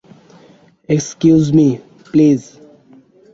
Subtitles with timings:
[0.89, 1.67] Excuse me,
[2.05, 2.41] please.